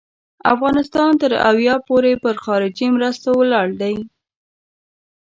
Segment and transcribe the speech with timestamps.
[0.53, 3.95] افغانستان تر اویا پوري پر خارجي مرستو ولاړ دی.